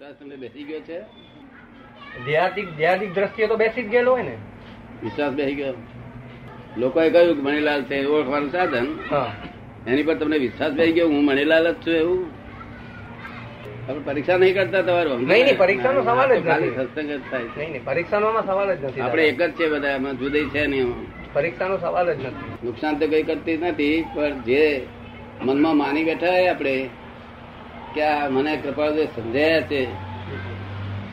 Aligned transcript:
વિશ્વાસ 0.00 0.18
તમને 0.20 0.36
બેસી 0.36 0.64
ગયો 0.64 0.80
છે. 0.80 0.98
ધ્યાતિક 2.26 2.68
ધ્યાતિક 2.76 3.14
દ્રષ્ટિએ 3.14 3.46
તો 3.46 3.56
બેસી 3.56 3.82
જ 3.82 3.88
ગયેલો 3.88 4.12
હોય 4.12 4.22
ને. 4.22 4.36
વિશ્વાસ 5.02 5.32
બેસી 5.32 5.54
ગયો. 5.54 5.74
લોકોએ 6.76 7.10
કહ્યું 7.10 7.36
કે 7.36 7.42
મણીલાલ 7.42 7.82
છે 7.82 8.04
ઓળખવાનું 8.04 8.50
સાધન. 8.50 8.86
એની 9.86 10.02
પર 10.02 10.14
તમને 10.14 10.38
વિશ્વાસ 10.38 10.72
બેસી 10.72 10.92
ગયો? 10.92 11.08
હું 11.08 11.24
મણીલાલ 11.24 11.72
જ 11.72 11.76
છું 11.86 11.94
એવું? 11.94 12.22
આપણે 13.88 14.02
પરીક્ષા 14.04 14.36
નહીં 14.36 14.54
કરતા 14.54 14.82
તમારો? 14.82 15.18
નહીં, 15.18 15.44
નહીં, 15.44 15.58
પરીક્ષાનો 15.58 16.02
સવાલ 16.02 16.28
જ 16.28 16.38
નથી. 16.38 16.48
ખાલી 16.48 16.70
સત્સંગ 16.70 17.10
જ 17.10 17.20
થાય 17.30 17.42
નહીં 17.56 17.70
નહીં 17.70 17.84
પરીક્ષાનો 17.84 18.42
સવાલ 18.42 18.74
જ 18.74 18.84
નથી 18.84 19.00
આપણે 19.00 19.22
એક 19.22 19.42
જ 19.42 19.50
છે 19.50 19.68
બધા 19.68 19.88
એમાં 19.88 20.18
જુદી 20.18 20.46
છે 20.54 20.66
નહીં 20.66 20.88
પરીક્ષા 20.88 21.34
પરીક્ષાનો 21.34 21.76
સવાલ 21.84 22.14
જ 22.14 22.26
નથી. 22.26 22.56
નુકસાન 22.64 22.98
તો 22.98 23.06
કઈ 23.06 23.22
કરતી 23.22 23.56
નથી 23.56 24.04
પણ 24.14 24.40
જે 24.48 24.64
મનમાં 25.42 25.76
માની 25.76 26.04
બેઠા 26.04 26.38
આપણે 26.52 26.74
કે 27.94 28.02
આ 28.02 28.28
મને 28.28 28.56
કૃપાળુ 28.56 29.04
સમજાયા 29.16 29.60
છે 29.60 29.80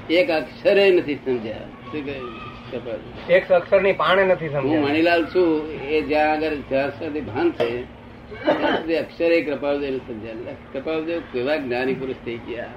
એક 0.10 0.29
અક્ષરે 0.32 0.92
નથી 0.92 1.15
સમજ્યા 1.15 1.57
શું 1.92 2.06
કહ્યું? 2.06 3.29
એક 3.29 3.52
અક્ષરની 3.52 3.93
પાણે 3.93 4.24
નથી 4.24 4.47
હું 4.47 4.82
મણીલાલ 4.82 5.25
છું 5.25 5.71
એ 5.71 6.02
જ્યાં 6.02 6.32
આગળ 6.32 6.55
જ્યાં 6.69 6.89
સુધી 6.89 7.21
ભાન 7.21 7.52
છે 7.52 8.97
અક્ષરે 9.00 9.42
કૃપાળુદેવ 9.42 9.97
સમજ્યા 9.97 10.55
કૃપાળુદેવ 10.74 11.19
કેવા 11.33 11.55
જ્ઞાની 11.55 11.93
પુરુષ 11.93 12.16
થઈ 12.25 12.39
ગયા. 12.47 12.71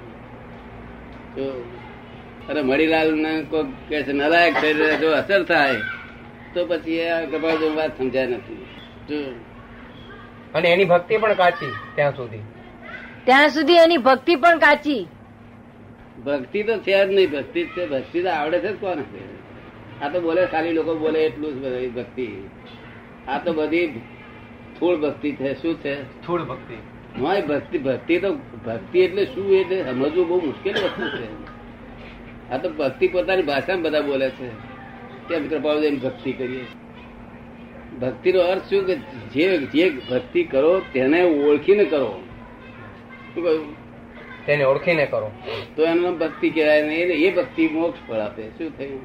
જો 1.35 1.45
અરે 2.49 2.61
મણીલાલ 2.61 3.09
ને 3.15 3.33
કોઈ 3.49 3.63
કે 3.89 4.03
છે 4.03 4.13
નલાયક 4.13 4.55
થઈ 4.61 4.73
જો 4.73 5.11
અસર 5.11 5.43
થાય 5.43 5.75
તો 6.53 6.65
પછી 6.65 7.01
આ 7.07 7.21
કૃપાળુદેવ 7.25 7.75
વાત 7.75 7.97
સમજાય 7.97 8.27
નથી. 8.27 8.65
અને 10.55 10.67
એની 10.69 10.85
ભક્તિ 10.85 11.17
પણ 11.17 11.33
કાચી 11.33 11.71
ત્યાં 11.95 12.15
સુધી. 12.15 12.39
ત્યાં 13.25 13.49
સુધી 13.49 13.73
એની 13.73 13.97
ભક્તિ 13.97 14.35
પણ 14.35 14.59
કાચી. 14.59 15.07
ભક્તિ 16.25 16.63
તો 16.63 16.77
છે 16.77 17.07
જ 17.07 17.09
નહીં 17.09 17.31
ભક્તિ 17.31 17.63
જ 17.63 17.67
છે. 17.67 17.89
ભક્તિ 17.89 18.23
તો 18.23 18.29
આવડે 18.29 18.59
છે 18.59 18.67
જ 18.67 18.81
કોને? 18.81 19.01
છે 19.01 19.41
આ 20.01 20.09
તો 20.09 20.21
બોલે 20.21 20.45
ખાલી 20.45 20.71
લોકો 20.71 20.95
બોલે 20.95 21.19
એટલું 21.19 21.53
જ 21.53 21.91
ભક્તિ. 21.95 22.27
આ 23.27 23.37
તો 23.37 23.53
બધી 23.53 23.87
થોડ 24.79 24.97
ભક્તિ 24.97 25.31
છે. 25.31 25.61
શું 25.61 25.75
છે? 25.75 26.25
થોડ 26.25 26.41
ભક્તિ. 26.41 26.75
હા 27.21 27.39
ભક્તિ 27.39 27.77
ભક્તિ 27.77 28.19
તો 28.19 28.33
ભક્તિ 28.65 28.99
એટલે 28.99 29.25
શું? 29.25 29.53
એટલે 29.53 29.83
સમજવું 29.83 30.27
બહુ 30.27 30.41
મુશ્કેલ 30.45 30.73
વસ્તુ 30.73 31.17
છે. 31.17 31.27
આ 32.51 32.57
તો 32.57 32.69
ભક્તિ 32.69 33.07
પોતાની 33.07 33.41
ભાષામાં 33.41 33.81
બધા 33.81 34.01
બોલે 34.01 34.29
છે. 34.29 34.49
કેમ 35.29 35.47
કૃપાળુ 35.47 35.95
ભક્તિ 35.95 36.31
કરીએ. 36.31 36.65
ભક્તિનો 38.01 38.39
અર્થ 38.39 38.61
શું? 38.61 38.85
કે 38.85 38.95
જે 39.33 39.57
જે 39.57 39.89
ભક્તિ 39.89 40.43
કરો 40.43 40.81
તેને 40.93 41.21
ઓળખીને 41.23 41.85
કરો. 41.85 42.23
શું 43.35 43.43
કહ્યું? 43.43 43.91
તેને 44.45 44.63
ઓળખીને 44.63 45.05
કરો. 45.05 45.31
તો 45.75 45.83
એનું 45.83 46.03
નામ 46.03 46.17
ભક્તિ 46.17 46.49
કહેવાય 46.49 46.87
નહીં 46.87 46.99
એ- 46.99 47.27
એ 47.27 47.35
ભક્તિ 47.35 47.67
મોક્ષ 47.67 48.09
ફળ 48.09 48.15
આપે. 48.15 48.43
શું 48.43 48.77
થયું? 48.77 49.01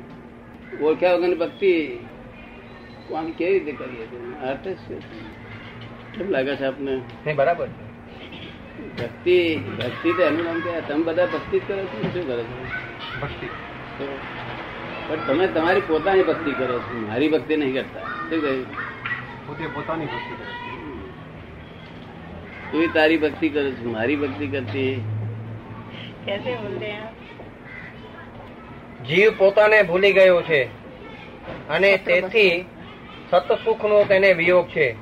ઓળખ્યા 0.82 1.14
વગરની 1.14 1.34
ભક્તિ 1.34 1.98
કોણ 3.08 3.26
કેવી 3.26 3.58
રીતે 3.58 3.72
કરીએ? 3.72 4.04
અર્થ 4.42 4.68
શું 4.68 5.00
કેમ 6.12 6.30
લાગે 6.30 6.56
છે 6.56 6.64
આપને? 6.64 6.96
નહીં 6.96 7.36
બરાબર. 7.36 7.66
છે 7.66 7.86
ભક્તિ 9.02 9.56
ભક્તિ 9.56 10.12
તો 10.12 10.22
એનું 10.22 10.44
નામ 10.44 10.60
કહેવાય. 10.60 10.80
તમે 10.80 11.02
બધા 11.02 11.26
ભક્તિ 11.26 11.58
જ 11.58 11.62
કરો 11.68 11.84
છો 11.84 12.02
શું 12.02 12.26
કરો 12.26 12.42
છો? 12.42 12.66
ભક્તિ. 13.22 13.46
તો 13.98 14.18
પણ 15.08 15.16
તમે 15.26 15.46
તમારી 15.46 15.80
પોતાની 15.80 16.22
ભક્તિ 16.22 16.50
કરો 16.50 16.78
છો. 16.78 17.06
મારી 17.08 17.28
ભક્તિ 17.28 17.56
નહીં 17.56 17.74
કરતા. 17.74 18.00
શું 18.00 18.40
કહ્યું? 18.40 18.66
પોતે 19.46 19.66
પોતાની 19.66 20.04
ભક્તિ 20.04 20.36
કરે 20.36 20.75
તું 22.76 22.92
તારી 22.92 23.16
ભક્તિ 23.16 23.48
કરું 23.48 23.72
છું 23.72 23.92
મારી 23.92 24.16
ભક્તિ 24.16 24.46
કરતી 24.46 25.00
જીવ 29.08 29.32
પોતાને 29.38 29.82
ભૂલી 29.82 30.12
ગયો 30.12 30.42
છે 30.42 30.64
અને 31.68 31.96
તેથી 31.96 32.64
સતસુખનો 33.30 34.04
તેને 34.04 34.32
વિયોગ 34.32 34.68
છે. 34.68 34.96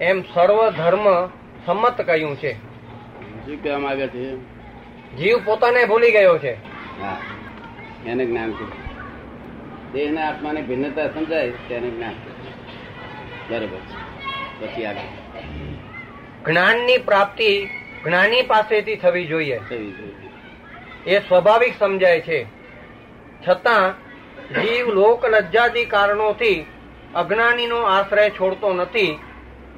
એમ 0.00 0.22
સર્વ 0.22 0.70
ધર્મ 0.70 1.26
સંમત 1.66 2.02
કહ્યું 2.02 2.36
છે. 2.36 2.52
શું 2.52 3.62
કહેવા 3.62 3.78
માંગે 3.78 4.08
છે? 4.08 4.36
જીવ 5.16 5.36
પોતાને 5.44 5.84
ભૂલી 5.84 6.10
ગયો 6.10 6.38
છે. 6.38 6.52
હા 7.00 7.20
એને 8.06 8.26
જ્ઞાન 8.26 8.52
છે. 8.52 8.66
દેહ 9.92 10.10
ને 10.10 10.22
આત્માની 10.22 10.62
ભિન્નતા 10.62 11.06
સમજાય 11.06 11.50
તેને 11.50 11.90
જ્ઞાન 11.90 12.14
બરોબર 13.50 13.78
પછી 14.60 14.84
આગળ. 14.84 15.17
જ્ઞાનની 16.48 16.98
પ્રાપ્તિ 16.98 17.68
જ્ઞાની 18.04 18.42
પાસેથી 18.42 18.96
થવી 18.96 19.26
જોઈએ. 19.26 19.60
એ 21.06 21.18
સ્વાભાવિક 21.18 21.78
સમજાય 21.78 22.20
છે. 22.20 22.46
છતાં 23.48 23.90
જીવ 24.54 24.88
લોક 24.88 25.24
લજ્જાદી 25.24 25.84
કારણોથી 25.84 26.66
અજ્ઞાનીનો 27.14 27.82
આશ્રય 27.82 28.30
છોડતો 28.30 28.72
નથી 28.72 29.18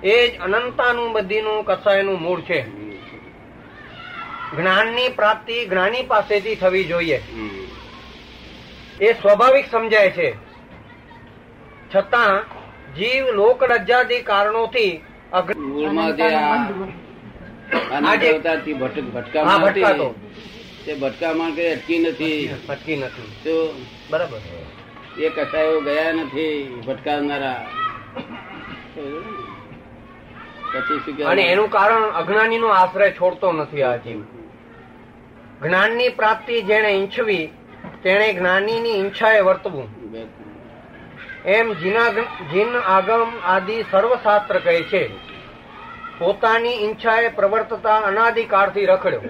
એ 0.05 0.29
જ 0.29 0.41
અનંતાનુબંધીનું 0.41 1.65
કસાયનું 1.65 2.21
મૂળ 2.21 2.41
છે. 2.41 2.67
જ્ઞાનની 4.57 5.09
પ્રાપ્તિ 5.09 5.67
જ્ઞાની 5.67 6.03
પાસેથી 6.03 6.55
થવી 6.55 6.85
જોઈએ. 6.85 7.23
એ 9.01 9.13
સ્વાભાવિક 9.13 9.71
સમજાય 9.71 10.11
છે. 10.11 10.37
છતાં 11.97 12.43
જીવ 12.95 13.27
લોક 13.31 13.63
લજ્જાદી 13.63 14.21
કારણોથી 14.21 15.05
મૂળમાં 15.35 16.17
જે 16.17 16.23
આ 16.23 16.65
અનંત 16.65 18.07
આજે- 18.07 18.31
અવતારથી 18.31 18.73
ભટકામણ 18.73 19.67
હતી, 19.67 19.83
તે 20.87 20.95
ભટકામણ 20.95 21.51
કઈ 21.51 21.75
અટકી 21.75 21.99
નથી. 21.99 22.55
અટકી 22.69 22.97
નથી. 22.97 23.23
તો 23.23 23.81
બરાબર. 24.11 24.41
એ 25.23 25.29
કસાયો 25.29 25.81
ગયા 25.81 26.13
નથી 26.13 26.81
ભટકાવનારા. 26.87 27.67
પછી 30.75 30.99
શું 30.99 31.27
અને 31.27 31.43
એનું 31.43 31.71
કારણ 31.71 32.03
અજ્ઞાની 32.03 32.59
નો 32.59 32.67
આશ્રય 32.67 33.11
છોડતો 33.11 33.53
નથી 33.53 33.83
આ 33.83 33.97
જીવ. 33.97 34.23
જ્ઞાનની 35.63 36.09
પ્રાપ્તિ 36.09 36.63
જેણે 36.63 36.89
ઈચ્છવી 36.89 37.49
તેણે 38.03 38.33
જ્ઞાનીની 38.33 38.91
ઈચ્છાએ 38.91 39.41
વર્તવું. 39.41 40.00
એમ 41.45 41.73
જીના 41.73 42.11
જીન 42.53 42.77
આગમ 42.77 43.31
આદિ 43.45 43.85
સર્વશાસ્ત્ર 43.91 44.59
કહે 44.59 44.83
છે. 44.83 45.11
પોતાની 46.19 46.73
ઈચ્છાએ 46.85 47.29
પ્રવર્તતા 47.29 47.97
અનાદિકાળથી 47.97 48.87
રખડ્યો. 48.87 49.23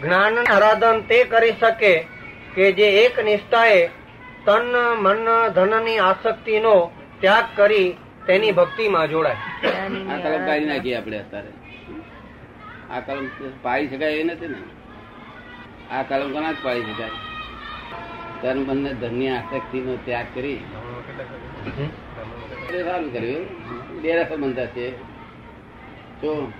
જ્ઞાન 0.00 0.38
આરાધન 0.38 1.00
તે 1.00 1.24
કરી 1.24 1.52
શકે 1.52 2.08
કે 2.54 2.72
જે 2.72 2.88
એક 3.04 3.24
નિષ્ઠાએ 3.24 3.86
તન 4.46 4.76
મન 4.98 5.28
ધનની 5.54 5.98
આસક્તિનો 5.98 6.90
ત્યાગ 7.20 7.44
કરી 7.56 7.96
તેની 8.26 8.52
ભક્તિમાં 8.52 9.08
જોડાય. 9.08 9.36
આ 9.36 10.16
કલમ 10.16 10.46
કાઢી 10.46 10.66
નાખીએ 10.66 10.96
આપણે 10.96 11.18
અત્યારે. 11.18 11.48
આ 12.90 13.00
કલમ 13.00 13.26
પાડી 13.62 13.86
શકાય 13.86 14.12
એ 14.12 14.24
નથી 14.24 14.48
ને? 14.48 14.58
આ 15.92 16.02
કલમ 16.02 16.32
કોના 16.32 16.52
જ 16.52 16.56
પાડી 16.62 16.82
શકાય? 16.82 17.29
તન 18.42 18.64
બંને 18.64 18.94
ધનની 18.94 19.28
આસક્તિ 19.28 19.80
નો 19.80 19.96
ત્યાગ 20.04 20.26
કરી. 20.34 20.58
સારું 22.84 23.12
કર્યું 23.12 23.46
ડેરા 24.02 24.36
બંધા 24.36 24.66
છે. 24.66 24.90
તો 26.20 26.52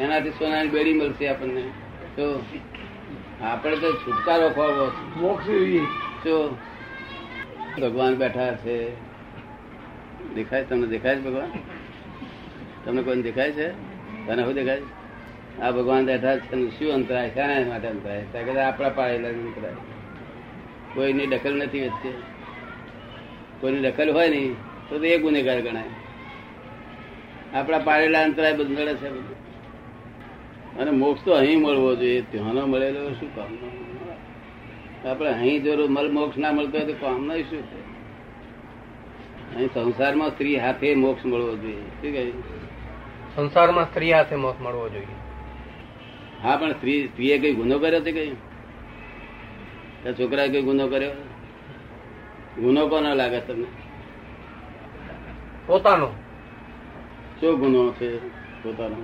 એનાથી 0.00 0.30
સોનાની 0.30 0.68
બેડી 0.68 0.94
મળશે 0.94 1.28
આપણને. 1.28 1.64
તો 2.16 2.42
આપણે 3.40 3.76
તો 3.76 3.92
છુટકારો 3.92 4.48
ખોવો 4.48 5.38
તો 6.24 6.58
ભગવાન 7.82 8.14
બેઠા 8.14 8.54
છે. 8.54 8.76
દેખાય 10.34 10.64
તમને 10.64 10.86
દેખાય 10.86 11.16
છે 11.16 11.20
ભગવાન? 11.20 11.50
તમને 12.84 13.02
કોઈ 13.02 13.22
દેખાય 13.22 13.52
છે? 13.52 13.68
તને 14.26 14.42
શું 14.44 14.54
દેખાય 14.54 14.80
છે? 14.80 15.60
આ 15.60 15.70
ભગવાન 15.70 16.06
બેઠા 16.06 16.36
છે. 16.36 16.70
શું 16.78 16.94
અંતરાય 16.94 17.30
શાના 17.30 17.68
માટે 17.68 17.88
અંતરાય 17.88 18.62
આપણા 18.64 18.88
પાડેલા 18.88 19.28
અંતરાય 19.28 19.93
કોઈની 20.94 21.26
દખલ 21.26 21.54
નથી 21.56 21.88
વચ્ચે 21.88 22.12
કોઈની 23.60 23.80
દખલ 23.80 24.12
હોય 24.12 24.28
નહીં 24.28 24.56
તો 24.88 24.98
તો 24.98 25.04
એ 25.04 25.18
ગુનેગાર 25.18 25.60
ગણાય. 25.60 25.90
આપણા 27.54 27.78
પાડેલા 27.78 28.22
અંતરાય 28.22 28.52
બધું 28.52 28.76
છે 28.76 29.10
બધું. 29.10 29.44
અને 30.78 30.90
મોક્ષ 30.90 31.24
તો 31.24 31.32
અહીં 31.32 31.60
મળવો 31.60 31.94
જોઈએ 31.94 32.20
ત્યાંનો 32.20 32.66
મળેલો 32.66 33.10
શું 33.10 33.34
કામ? 33.34 33.58
આપણે 35.10 35.28
અહીં 35.28 35.62
જો 35.62 35.86
મલ 35.88 36.12
મોક્ષ 36.12 36.38
ના 36.38 36.52
મળતો 36.52 36.78
હોય 36.78 36.86
તો 36.86 36.92
કામ 36.92 37.26
નહીં 37.26 37.50
શું 37.50 37.62
છે? 37.62 37.80
અહીં 39.56 39.68
સંસારમાં 39.74 40.30
સ્ત્રી 40.30 40.56
હાથે 40.56 40.94
મોક્ષ 40.94 41.26
મળવો 41.26 41.56
જોઈએ 41.56 41.80
શું 41.80 42.12
કહ્યું 42.12 42.42
સંસારમાં 43.36 43.84
સ્ત્રી 43.84 44.12
હાથે 44.12 44.36
મોક્ષ 44.36 44.60
મળવો 44.60 44.88
જોઈએ. 44.88 45.06
હા 46.42 46.56
પણ 46.56 46.72
સ્ત્રી 46.72 47.06
સ્ત્રીએ 47.06 47.38
કઈ 47.38 47.54
ગુનો 47.54 47.78
કર્યો 47.78 48.00
છે 48.00 48.12
કઈ? 48.12 48.36
છોકરાએ 50.12 50.48
કઈ 50.48 50.62
ગુનો 50.62 50.88
કર્યો? 50.88 51.10
ગુનો 52.60 52.88
કોનો 52.88 53.14
લાગે 53.14 53.40
તમને? 53.40 53.64
પોતાનો. 55.66 56.10
શું 57.40 57.58
ગુનો 57.58 57.92
છે 57.92 58.18
પોતાનો? 58.62 58.96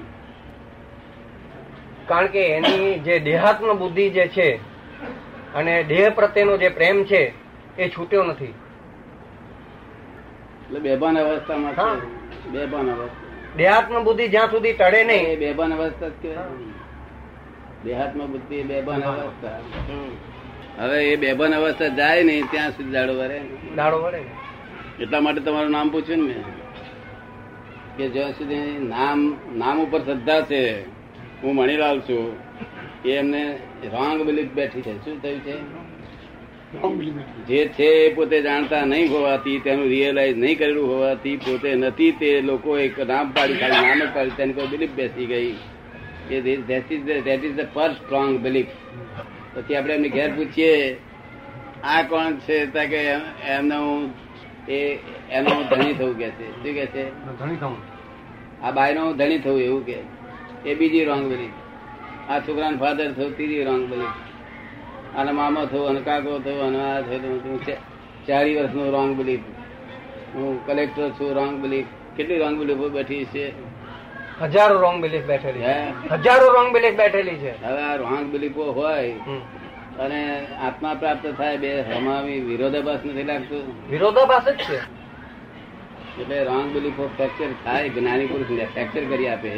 કારણ 2.06 2.26
કે 2.26 2.46
એની 2.46 2.98
જે 2.98 3.18
દેહાત્મ 3.18 3.78
બુદ્ધિ 3.78 4.10
જે 4.10 4.28
છે 4.28 4.58
અને 5.54 5.84
દેહ 5.84 6.10
પ્રત્યેનો 6.10 6.56
જે 6.56 6.68
પ્રેમ 6.68 7.04
છે 7.04 7.32
એ 7.78 7.88
છૂટ્યો 7.88 8.24
નથી. 8.24 8.44
એટલે 8.44 10.80
બેભાન 10.80 11.18
અવસ્થામાં. 11.18 11.72
બેભાન 12.52 12.90
અવસ્થા. 12.90 13.56
દેહાત્મ 13.56 14.04
બુદ્ધિ 14.04 14.28
જ્યાં 14.28 14.50
સુધી 14.50 14.72
ટળે 14.72 15.00
એ 15.00 15.04
નહીં. 15.04 15.38
બેભાન 15.38 15.74
અવસ્થા 15.74 16.06
દેહાત્મ 17.84 18.26
બુદ્ધિ 18.26 18.56
એ 18.56 18.62
બેભાન 18.62 19.02
અવસ્થા. 19.02 19.60
હવે 20.78 21.04
એ 21.04 21.16
બેભાન 21.16 21.54
અવસ્થા 21.54 21.88
જાય 21.88 22.22
નહીં 22.22 22.50
ત્યાં 22.50 22.70
સુધી 22.70 22.90
દાડો 22.90 23.14
વરે. 23.14 23.40
દાડો 23.76 23.98
વરે. 24.02 24.22
એટલા 25.00 25.20
માટે 25.20 25.40
તમારું 25.40 25.70
નામ 25.70 25.88
પૂછ્યું 25.88 26.18
ને 26.18 26.24
મેં. 26.24 26.44
કે 27.96 28.08
જ્યાં 28.08 28.30
સુધી 28.30 28.86
નામ 28.88 29.36
નામ 29.54 29.80
ઉપર 29.80 30.00
શ્રદ્ધા 30.00 30.40
છે 30.40 30.82
હું 31.42 31.54
મણીલાલ 31.54 32.00
છું 32.00 32.36
એ 33.04 33.10
એમને 33.10 33.58
રોંગ 33.84 34.22
બિલીફ 34.22 34.50
બેઠી 34.50 34.80
છે. 34.80 35.04
શું 35.04 35.22
થયું 35.22 35.40
છે? 35.40 35.54
જે 37.46 37.68
છે 37.68 37.84
એ 37.84 38.14
પોતે 38.14 38.42
જાણતા 38.42 38.84
નહીં 38.84 39.10
હોવાથી 39.10 39.58
તેનું 39.58 39.84
રિયલાઇઝ 39.84 40.36
નહીં 40.36 40.58
કરેલું 40.58 40.88
હોવાથી 40.88 41.36
પોતે 41.36 41.74
નથી 41.74 42.12
તે 42.12 42.40
લોકો 42.40 42.78
એક 42.78 43.00
નામ 43.00 43.30
પાડી 43.30 43.54
ખાલી 43.54 43.74
નામ 43.74 43.98
જ 43.98 44.14
પાડી 44.14 44.30
તેની 44.30 44.52
કોઈ 44.52 44.66
બિલીફ 44.66 44.90
બેસી 44.90 45.26
ગઈ. 45.26 45.54
એ 46.30 46.40
that 46.40 46.92
is 46.92 47.22
that 47.24 47.44
is 47.44 47.54
the 47.54 47.66
first 47.74 47.96
strong 47.96 48.38
belief 48.38 48.66
પછી 49.54 49.76
આપણે 49.76 49.94
એમને 49.94 50.08
ઘેર 50.08 50.30
પૂછીએ 50.36 50.96
આ 51.84 52.02
કોણ 52.02 52.36
છે? 52.36 52.66
કે 52.66 53.00
એમને 53.48 53.76
હું 53.76 54.14
એ 54.68 54.98
એનો 55.30 55.50
હું 55.50 55.68
ધણી 55.68 55.94
થવું 55.94 56.18
કે 56.18 56.30
છે? 56.30 56.50
શું 56.52 56.74
કે 56.74 56.86
છે? 56.86 57.04
આ 58.62 58.70
બાયનો 58.70 59.06
હું 59.06 59.16
ધણી 59.16 59.38
થવું 59.38 59.60
એવું 59.60 59.86
કે. 59.86 59.96
એ 60.66 60.74
બીજી 60.74 61.04
રોંગ 61.04 61.30
બની 61.32 61.52
આ 62.28 62.40
છોકરાનો 62.40 62.76
ફાધર 62.76 63.12
થયું 63.12 63.36
ત્રીજી 63.36 63.64
રોંગ 63.64 63.88
બની 63.88 64.10
અને 65.16 65.32
મામા 65.32 65.64
થયું 65.64 65.88
અને 65.88 66.00
કાકો 66.00 66.38
થયું 66.38 66.62
અને 66.62 66.80
આ 66.80 67.00
થયું 67.00 67.40
હું 67.44 67.60
ચારી 68.26 68.56
વર્ષનું 68.56 68.92
રોંગ 68.92 69.16
બિલીફ 69.16 69.40
હું 70.34 70.66
કલેક્ટર 70.66 71.10
છું 71.10 71.34
રોંગ 71.34 71.62
બિલીફ 71.62 71.86
કેટલી 72.16 72.38
રોંગ 72.38 72.58
બિલીફો 72.58 72.88
બેઠી 72.88 73.24
છે? 73.24 73.69
હજારો 74.40 74.80
રોંગ 74.80 75.02
બિલીફ 75.02 75.24
બેઠેલી? 75.24 75.60
છે. 75.60 76.14
હજારો 76.14 76.52
રોંગ 76.52 76.72
બિલીફ 76.72 76.96
બેઠેલી 76.96 77.36
છે. 77.36 77.52
હવે 77.64 77.82
આ 77.82 77.96
રોંગ 77.96 78.32
બિલીફો 78.32 78.72
હોય 78.72 79.14
અને 79.98 80.46
આત્મા 80.62 80.94
પ્રાપ્ત 80.94 81.26
થાય 81.38 81.56
બે 81.56 81.72
હમાવી 81.82 82.40
વિરોધાભાસ 82.40 83.04
નથી 83.04 83.22
લાગતું. 83.22 83.90
વિરોધાભાસ 83.90 84.48
જ 84.48 84.56
છે. 84.56 84.78
એટલે 86.20 86.44
રોંગ 86.44 86.72
બિલીફો 86.72 87.10
ફ્રેક્ચર 87.16 87.50
થાય 87.64 87.88
જ્ઞાની 87.88 88.26
પુરુષ 88.26 88.72
ફ્રેક્ચર 88.72 89.04
કરી 89.04 89.28
આપે 89.28 89.52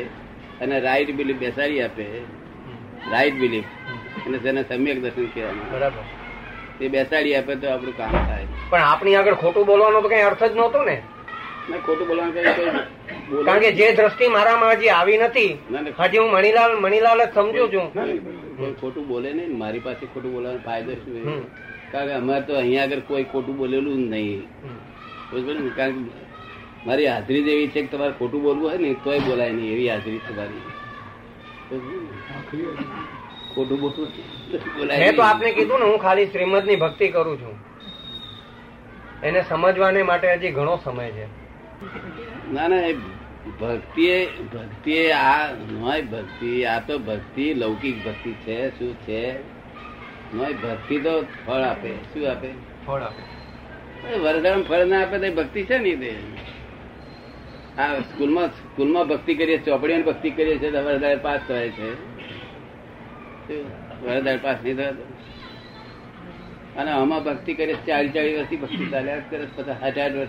અને 0.61 0.81
રાઈટ 0.81 1.15
બિલીફ 1.17 1.37
બેસાડી 1.37 1.83
આપે. 1.83 2.07
રાઈટ 3.13 3.35
બિલીફ 3.35 3.65
અને 4.27 4.39
તેને 4.39 4.63
સમ્યક 4.63 5.03
દર્શન 5.03 5.27
કહેવાનું 5.27 5.73
બરાબર. 5.73 6.05
તે 6.79 6.89
બેસાડી 6.89 7.35
આપે 7.37 7.55
તો 7.55 7.67
આપણું 7.71 7.97
કામ 7.97 8.11
થાય. 8.11 8.47
પણ 8.71 8.81
આપણી 8.81 9.15
આગળ 9.15 9.35
ખોટું 9.35 9.67
બોલવાનો 9.67 10.01
તો 10.01 10.09
કઈ 10.09 10.21
અર્થ 10.21 10.45
જ 10.45 10.55
નહોતો 10.57 10.83
ના. 10.83 11.01
ખોટું 11.83 12.07
બોલવાનું 12.07 12.35
કારણ 13.47 13.61
કે 13.61 13.71
જે 13.73 13.93
દ્રષ્ટિ 13.95 14.29
મારામાં 14.29 14.77
હજી 14.77 14.91
આવી 14.91 15.19
નથી. 15.19 15.53
હજી 16.01 16.19
હું 16.19 16.31
મણીલાલ 16.31 16.73
મણીલાલ 16.79 17.21
જ 17.21 17.33
સમજુ 17.35 17.65
છું 17.69 17.87
ખોટું 18.81 19.05
બોલે 19.07 19.29
નહીં 19.31 19.51
ને 19.51 19.57
મારી 19.57 19.81
પાસે 19.81 20.05
ખોટું 20.07 20.33
બોલવાનો 20.33 20.61
ફાયદો 20.61 20.93
શું 20.95 21.15
છે? 21.17 21.23
કારણ 21.93 22.09
કે 22.09 22.15
અમારે 22.15 22.43
તો 22.47 22.53
અહીંયા 22.55 22.85
આગળ 22.87 23.03
કોઈ 23.03 23.25
ખોટું 23.27 23.57
બોલેલું 23.57 23.99
જ 24.01 24.11
નહીં. 24.11 24.43
કારણ 25.77 26.05
કે 26.07 26.21
મારી 26.87 27.07
હાજરી 27.07 27.45
જેવી 27.45 27.69
છે 27.69 27.83
કે 27.83 27.89
તમારે 27.89 28.15
ખોટું 28.15 28.43
બોલવું 28.43 28.63
હોય 28.65 28.79
ને 28.79 28.95
તોય 29.05 29.21
બોલાય 29.23 29.53
નહીં 29.53 29.73
એવી 29.73 29.89
હાજરી 29.89 30.21
છે 30.21 30.33
મારી 30.33 30.63
બરોબર 31.69 31.91
ને? 31.97 32.85
ખોટું 33.55 33.79
બોલવું 33.79 34.09
બોલાય 34.77 35.13
તો. 35.13 35.23
આપને 35.23 35.53
કીધું 35.53 35.81
ને 35.81 35.87
હું 35.87 35.99
ખાલી 36.01 36.27
શ્રીમદની 36.29 36.77
ભક્તિ 36.79 37.07
કરું 37.11 37.39
છું 37.39 37.57
એને 39.23 39.41
સમજવાને 39.45 40.03
માટે 40.05 40.27
હજી 40.35 40.53
ઘણો 40.53 40.77
સમય 40.79 41.11
છે 41.13 41.27
ના 42.53 42.69
ના 42.69 42.77
એ 42.77 42.95
ભક્તિ 43.61 44.27
ભક્તિ 44.53 45.11
આ 45.11 45.53
નોય 45.53 46.03
ભક્તિ 46.03 46.65
આ 46.65 46.81
તો 46.81 46.99
ભક્તિ 46.99 47.55
લૌકિક 47.55 48.05
ભક્તિ 48.05 48.33
છે 48.33 48.79
શું 48.79 48.95
છે? 48.95 49.39
નોય 50.35 50.53
ભક્તિ 50.53 51.01
તો 51.01 51.27
ફળ 51.47 51.61
આપે 51.61 51.95
શું 51.95 52.31
આપે? 52.31 52.49
ફળ 52.87 53.01
આપે. 53.01 54.17
વરદાન 54.17 54.63
ફળ 54.63 54.85
ના 54.85 55.03
આપે 55.03 55.19
તો 55.19 55.35
ભક્તિ 55.35 55.65
છે 55.65 55.79
ને 55.79 55.97
તે? 55.97 56.17
આ 57.79 57.95
સ્કૂલમાં 57.95 58.47
સ્કૂલમાં 58.47 59.09
ભક્તિ 59.09 59.35
કરીએ 59.35 59.59
ચોપડીઓની 59.59 60.03
ભક્તિ 60.03 60.31
કરીએ 60.31 60.59
છીએ 60.59 60.71
તો 60.71 60.79
વરદાર 60.79 61.19
પાસ 61.19 61.41
થાય 61.49 61.69
છે. 61.69 61.91
વરદાર 64.03 64.39
પાસ 64.43 64.57
નહીં 64.65 64.77
થાય 64.77 64.93
અને 66.77 66.91
આમાં 66.91 67.25
ભક્તિ 67.25 67.55
કરીએ 67.55 67.77
ચાલીસ 67.87 68.13
ચાલીસ 68.13 68.39
વર્ષથી 68.39 68.57
ભક્તિ 68.57 68.85
ચાલ્યા 68.87 69.19
કરે 69.31 69.47
પચાસ 69.57 69.81
સાઠ 69.81 69.99
આઠ 69.99 70.13
વર્ષ. 70.13 70.29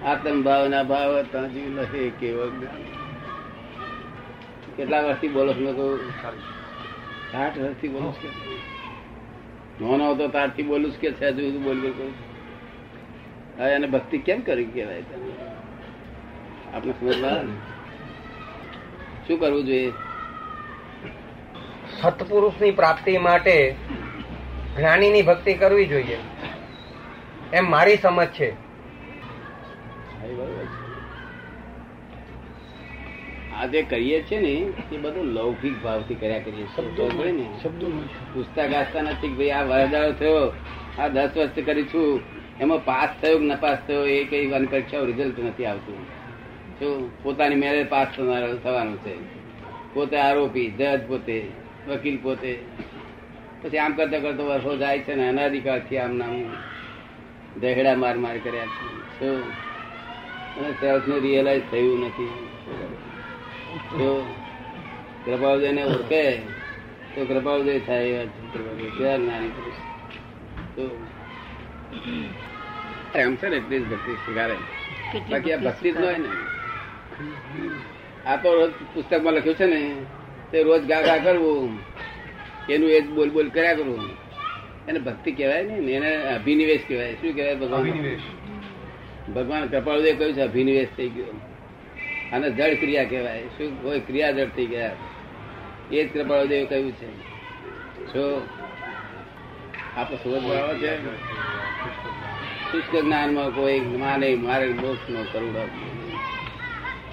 શું? 0.00 0.08
આત્મ 0.08 0.42
ભાવના 0.42 0.82
ભાવ 0.82 1.22
તાજી 1.22 1.60
લહે 1.60 2.10
કેવો. 2.10 2.48
કેટલા 4.76 5.00
વર્ષથી 5.00 5.28
બોલો 5.28 5.52
છો 5.52 5.72
કહું 5.72 6.10
સાઠ 7.32 7.58
વર્ષથી 7.58 7.88
બોલું 7.88 8.14
છું 8.14 8.30
નોનો 9.80 10.12
હતો 10.12 10.28
તારથી 10.28 10.62
બોલું 10.62 11.00
કે 11.00 11.12
છે 11.12 11.28
હજુ 11.28 11.42
સુધી 11.42 11.58
બોલ 11.58 11.80
બોલ 11.80 11.90
કરું. 11.90 12.14
હવે 13.58 13.72
એને 13.72 13.86
ભક્તિ 13.86 14.18
કેમ 14.18 14.40
કરી 14.40 14.64
કહેવાય? 14.64 15.02
આપણે 16.74 16.92
સમજવા 16.92 17.42
શું 19.26 19.40
કરવું 19.40 19.64
જોઈએ 19.64 19.92
સત્પુરુષની 22.02 22.70
પ્રાપ્તિ 22.70 23.18
માટે 23.18 23.76
જ્ઞાનીની 24.76 25.22
ભક્તિ 25.22 25.54
કરવી 25.54 25.86
જોઈએ 25.86 26.18
એમ 27.52 27.70
મારી 27.70 27.96
સમજ 27.96 28.26
છે 28.26 28.50
હા, 28.50 28.69
એ 30.24 30.32
બરોબર 30.34 30.66
આ 33.56 33.66
જે 33.66 33.82
કરીએ 33.82 34.22
છીએ 34.30 34.40
ને 34.40 34.48
એ 34.94 34.96
બધું 34.96 35.24
લૌકિક 35.24 35.82
ભાવથી 35.82 36.14
કર્યા 36.14 36.38
કરીએ 36.38 36.66
શબ્દો 36.76 37.22
ને? 37.24 37.42
પુસ્તક 38.34 38.72
વાંચતા 38.72 39.02
નથી. 39.02 39.28
ભાઈ 39.28 39.50
આ 39.50 39.62
વરદાળ 39.62 40.12
થયો 40.12 40.52
આ 40.98 41.08
દસ 41.08 41.36
વર્ષ 41.36 41.64
કરી 41.66 41.84
છું. 41.84 42.20
એમાં 42.60 42.84
પાસ 42.84 43.08
થયો 43.22 43.38
કે 43.38 43.44
નપાસ 43.44 43.78
થયો 43.86 44.06
એ 44.06 44.24
કઈ 44.24 44.46
વાની 44.46 44.66
પરીક્ષા 44.66 45.00
રિઝલ્ટ 45.00 45.40
નથી 45.40 45.64
આવતું. 45.64 45.98
જો 46.80 47.10
પોતાની 47.22 47.54
મેળે 47.54 47.84
પાસ 47.84 48.08
થવાનું 48.62 48.96
છે. 48.96 49.14
પોતે 49.94 50.16
આરોપી 50.16 50.70
જજ 50.70 51.06
પોતે 51.08 51.48
વકીલ 51.88 52.18
પોતે. 52.22 52.58
પછી 53.62 53.78
આમ 53.78 53.92
કરતા 53.92 54.18
કરતા 54.18 54.42
વર્ષો 54.42 54.76
જાય 54.76 54.98
છે 54.98 55.14
ને 55.14 55.28
અનાધિકારથી 55.28 55.98
આમ 55.98 56.16
નામ 56.16 56.44
દેહડા 57.60 57.94
માર 57.96 58.16
માર 58.16 58.38
કર્યા 58.38 58.66
છે. 58.66 58.86
શું 59.18 59.42
અને 60.58 60.70
સેલ્ફને 60.72 61.16
રિયલાઇઝ 61.18 61.62
થયું 61.70 62.00
નથી. 62.06 62.32
જો 63.98 64.10
કૃપાળુદેવને 65.24 65.82
ઓળખે 65.84 66.24
તો 67.14 67.20
કૃપાવજય 67.24 67.78
થાય 67.78 68.06
એવા 68.06 68.24
છે. 68.24 68.40
કૃપાળુદેવ. 68.52 69.26
નાની 69.26 69.48
પુરુષ. 69.48 69.78
તો 70.76 70.82
એમ 73.14 73.36
છે 73.36 73.48
ને 73.48 73.56
એટલી 73.56 73.80
જ 73.80 73.84
ભક્તિ 73.90 74.12
સ્વીકારે 74.12 74.56
બાકી 75.30 75.52
આ 75.52 75.56
ભક્તિ 75.56 75.92
જ 75.92 75.96
ન 75.96 76.04
હોય 76.04 76.18
ને. 76.18 76.30
આ 78.26 78.36
તો 78.36 78.48
રોજ 78.54 78.72
પુસ્તકમાં 78.94 79.34
લખ્યું 79.34 79.56
છે 79.56 79.66
ને 79.66 79.80
તે 80.50 80.62
રોજ 80.62 80.82
ગા 80.90 81.02
ગા 81.02 81.18
કરવું 81.18 81.78
એનું 82.68 82.90
એ 82.90 83.00
જ 83.00 83.06
બોલ 83.16 83.30
બોલ 83.30 83.48
કર્યા 83.48 83.74
કરવું. 83.74 84.04
એને 84.88 84.98
ભક્તિ 84.98 85.30
કહેવાય 85.32 85.62
ને 85.62 85.92
એને 85.92 86.10
અભિનિવેશ 86.36 86.84
કહેવાય. 86.88 87.14
શું 87.14 87.34
કહેવાય 87.34 87.56
ભગવાન 87.56 87.86
ભગવાન 89.34 89.66
કપાળુદેવ 89.66 90.18
કહ્યું 90.18 90.34
છે, 90.34 90.40
અભિનિવેશ 90.40 90.88
થઈ 90.96 91.08
ગયો. 91.08 91.24
અને 92.32 92.50
જળ 92.50 92.74
ક્રિયા 92.74 93.04
કહેવાય. 93.04 93.42
શું? 93.42 93.82
કોઈ 93.82 94.00
ક્રિયા 94.00 94.30
જળ 94.30 94.44
થઈ 94.44 94.66
ગયા. 94.66 94.92
એ 95.92 96.04
જ 96.04 96.12
કૃપાળુદેવ 96.12 96.66
કહ્યું 96.66 96.92
છે. 96.92 97.30
શું 98.12 98.42
આપણે 99.96 100.16
સુરત 100.16 100.42
બરાબર 100.42 100.74
છે, 100.74 101.16
શુષ્ક 102.72 102.96
જ્ઞાનમાં 102.96 103.50
કોઈ 103.50 103.80
માને 103.80 104.34
મારે 104.34 104.68
મોક્ષ 104.68 105.10
નો 105.10 105.24
કરુણો. 105.32 105.68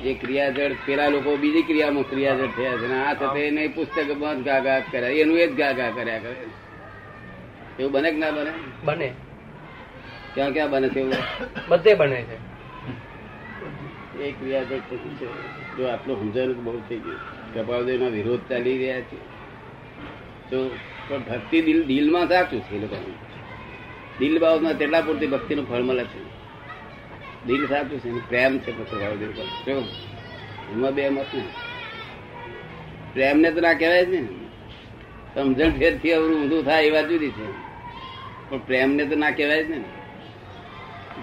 જે 0.03 0.13
ક્રિયાજળ, 0.13 0.71
પેલા 0.85 1.07
લોકો 1.07 1.37
બીજી 1.37 1.61
ક્રિયામાં 1.61 2.03
ક્રિયાજળ 2.03 2.47
થયા 2.47 2.77
છે 2.77 2.93
આ 2.93 3.13
થતે 3.13 3.39
એને 3.39 3.67
પુસ્તક 3.67 4.11
બંધ 4.13 4.43
ગા 4.43 4.59
ગા 4.59 4.79
કર્યા. 4.79 5.09
એનું 5.09 5.39
એ 5.39 5.47
જ 5.47 5.55
ગા 5.55 5.71
ગા 5.71 5.89
કર્યા 5.89 6.19
કરે. 6.19 6.35
એવું 7.79 7.91
બને 7.91 8.11
કે 8.11 8.17
ના 8.17 8.31
બને? 8.31 8.51
બને. 8.85 9.13
ક્યાં 10.37 10.53
ક્યાં 10.53 10.69
બને 10.69 10.89
છે 10.89 11.05
બધે 11.67 11.93
બને 11.93 12.21
છે. 12.21 12.35
એ 14.23 14.31
ક્રિયાજળ 14.31 14.79
છે. 14.79 15.77
જો 15.77 15.87
આટલું 15.87 16.19
સમજાયું 16.19 16.63
બહુ 16.63 16.81
થઈ 16.89 16.99
ગયું. 16.99 17.17
કપાળદેવ 17.53 18.01
ના 18.01 18.07
વિરોધ 18.07 18.39
ચાલી 18.49 18.77
રહ્યા 18.77 19.01
છે. 19.01 19.15
તો 20.49 20.77
પણ 21.09 21.17
ભક્તિ 21.17 21.61
દિલ 21.61 21.83
દિલમાં 21.83 22.27
સાચું 22.27 22.61
છે 22.61 22.75
એ 22.75 22.79
લોકોનું. 22.79 23.15
દિલ 24.19 24.39
બાબતમાં 24.39 24.77
તેટલા 24.77 25.01
પૂરતી 25.01 25.27
ભક્તિનું 25.27 25.69
ફળ 25.69 25.81
મળે 25.81 26.03
છે. 26.03 26.23
દિલ 27.45 27.67
સાચું 27.67 27.99
છે 27.99 28.29
પ્રેમ 28.29 28.59
છે 28.59 28.71
પછી 28.71 28.99
ભાવદેવ 28.99 29.31
પર. 29.31 29.71
એમાં 30.71 30.93
બે 30.93 31.09
મત 31.09 31.25
નહીં. 31.33 31.45
પ્રેમને 33.13 33.51
તો 33.51 33.61
ના 33.61 33.73
કહેવાય 33.73 34.05
છે 34.05 34.21
ને. 34.21 34.27
સમજણ 35.35 35.71
ફેરથી 35.71 36.11
અવરું 36.11 36.41
ઊંધું 36.41 36.63
થાય 36.63 36.83
એ 36.83 36.89
વાત 36.89 37.07
જુદી 37.07 37.29
છે. 37.29 37.51
પણ 38.49 38.57
પ્રેમને 38.57 39.05
તો 39.05 39.15
ના 39.15 39.31
કહેવાય 39.31 39.63
છે 39.63 39.77
ને. 39.77 39.96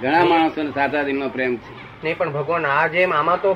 ઘણા 0.03 0.25
માણસોને 0.25 0.71
સાચા 0.71 1.03
દિલનો 1.03 1.29
પ્રેમ 1.29 1.57
છે. 1.57 1.73
નહીં 2.05 2.19
પણ 2.19 2.33
ભગવાન 2.33 2.67
આ 2.67 2.87
જેમ 2.87 3.13
આમાં 3.15 3.43
તો 3.43 3.55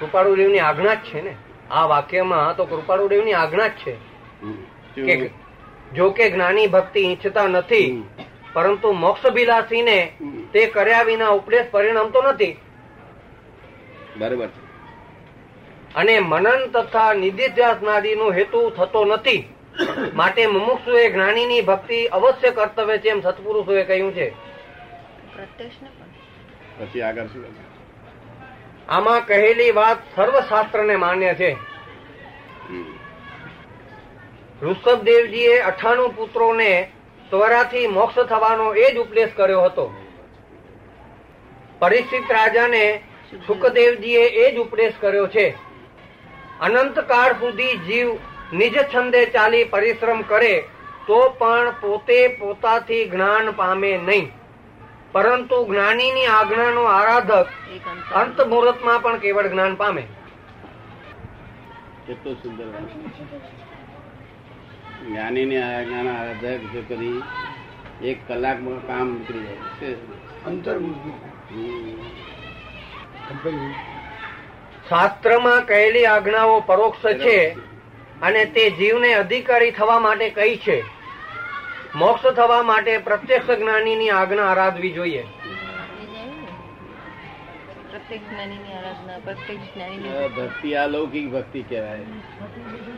કૃપાળુ 0.00 0.36
દેવની 0.36 0.58
આજ્ઞા 0.58 0.94
જ 0.94 0.98
છે 0.98 1.20
ને. 1.22 1.34
આ 1.70 1.86
વાક્યમાં 1.86 2.56
તો 2.56 2.64
કૃપાળુ 2.64 3.08
દેવની 3.08 3.32
આજ્ઞા 3.32 3.68
જ 3.68 3.70
છે. 3.70 3.94
કે 5.06 5.30
જો 5.94 6.10
કે 6.10 6.30
જ્ઞાની 6.30 6.66
ભક્તિ 6.66 7.00
ઈચ્છતા 7.00 7.46
નથી. 7.46 8.02
પરંતુ 8.52 8.92
મોક્ષભિલાષીને 8.92 10.12
ને 10.20 10.42
તે 10.52 10.66
કર્યા 10.66 11.02
વિના 11.02 11.28
ઉપદેશ 11.28 11.66
પરિણમતો 11.70 12.22
નથી. 12.22 12.56
બરોબર 14.18 14.48
અને 15.94 16.14
મનન 16.20 16.66
તથા 16.74 17.12
નિધિધ્યાસનાદીનો 17.14 18.32
હેતુ 18.32 18.70
થતો 18.70 19.04
નથી. 19.04 19.38
માટે 20.14 20.46
મુમુક્ષુએ 20.46 21.04
જ્ઞાનીની 21.10 21.60
ભક્તિ 21.60 22.06
અવશ્ય 22.06 22.50
કર્તવ્ય 22.50 22.98
છે 22.98 23.08
એમ 23.08 23.20
સત્પુરુષોએ 23.20 23.82
કહ્યું 23.84 24.12
છે. 24.14 24.45
પછી 26.78 27.00
આગળ 27.00 27.26
શું 27.26 27.44
આમાં 28.88 29.26
કહેલી 29.26 29.70
વાત 29.70 29.98
સર્વશાસ્ત્રને 30.16 30.96
માન્ય 30.96 31.34
છે. 31.34 31.56
ઋષભદેવજીએ 34.62 35.58
અઠાણું 35.60 36.16
પુત્રોને 36.16 36.90
ત્વરાથી 37.30 37.86
મોક્ષ 37.86 38.18
થવાનો 38.18 38.74
એ 38.74 38.94
જ 38.94 38.98
ઉપદેશ 38.98 39.30
કર્યો 39.36 39.62
હતો. 39.62 39.94
પરિસ્થિત 41.78 42.32
રાજાને 42.32 43.02
સુખદેવજીએ 43.46 44.24
એ 44.24 44.52
જ 44.52 44.58
ઉપદેશ 44.58 44.94
કર્યો 45.00 45.26
છે. 45.26 45.54
અનંતકાળ 46.60 47.32
સુધી 47.32 47.76
જીવ 47.76 48.08
નિજ 48.52 48.76
છંદે 48.94 49.26
ચાલી 49.26 49.64
પરિશ્રમ 49.64 50.22
કરે 50.22 50.64
તો 51.06 51.28
પણ 51.38 51.70
પોતે 51.80 52.28
પોતાથી 52.28 53.04
જ્ઞાન 53.04 53.50
પામે 53.50 53.96
નહીં. 53.96 54.32
પરંતુ 55.16 55.66
જ્ઞાનીની 55.66 56.26
આજ્ઞાનો 56.26 56.82
આરાધક 56.82 57.46
અંત 58.14 58.40
મુહૂર્તમાં 58.40 59.02
પણ 59.02 59.18
કેવળ 59.18 59.46
જ્ઞાન 59.46 59.74
પામે. 59.74 60.02
કેટલું 62.06 62.34
સુંદર. 62.34 62.64
જ્ઞાનીને 65.06 65.76
આજ્ઞાના 65.76 66.20
આરાધક 66.20 66.58
જો 66.58 66.82
કરી 66.88 67.22
એક 68.04 68.28
કલાકમાં 68.28 68.86
કામ 68.86 69.08
નીકળી 69.08 69.40
જાય. 69.40 69.94
અંતર. 70.46 70.78
શાસ્ત્રમાં 74.88 75.66
કહેલી 75.66 76.06
આજ્ઞાઓ 76.06 76.60
પરોક્ષ 76.60 77.04
છે 77.04 77.48
અને 78.22 78.44
તે 78.44 78.70
જીવને 78.70 79.14
અધિકારી 79.14 79.70
થવા 79.70 79.98
માટે 79.98 80.30
કહી 80.30 80.56
છે? 80.56 80.95
મોક્ષ 81.96 82.22
થવા 82.22 82.62
માટે 82.62 82.98
પ્રત્યક્ષ 82.98 83.50
જ્ઞાનીની 83.50 84.10
આજ્ઞા 84.10 84.42
આરાધવી 84.42 84.90
જોઈએ. 84.90 85.24
ભક્તિ 90.36 90.72
અલૌકિક 90.72 91.32
ભક્તિ 91.32 91.62
કહેવાય. 91.62 92.00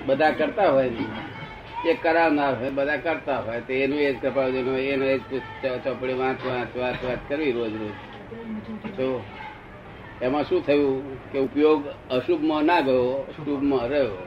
બધા 0.06 0.30
કરતા 0.30 0.70
હોય 0.70 0.90
એ 1.86 1.94
કરાવનાર 1.94 2.54
હોય 2.60 2.70
બધા 2.70 2.96
કરતા 2.96 3.38
હોય. 3.40 3.60
તો 3.60 3.72
એનું 3.72 3.98
એ 3.98 4.12
જ 4.12 4.22
કપાવવાનું 4.22 4.78
એનું 4.78 5.06
એ 5.06 5.18
જ 5.18 5.22
ચોપડી 5.84 6.12
વાંચ 6.12 6.46
વાંચ 6.46 6.76
વાંચ 6.76 7.04
વાંચ 7.04 7.18
કરવી 7.28 7.52
રોજ 7.52 7.72
રોજ. 7.76 7.96
તો 8.96 9.24
એમાં 10.22 10.44
શું 10.44 10.66
થયું 10.66 11.32
કે 11.32 11.38
ઉપયોગ 11.38 11.88
અશુભમાં 12.10 12.64
ના 12.64 12.80
ગયો 12.80 13.26
શુભમાં 13.36 13.88
રહ્યો. 13.88 14.18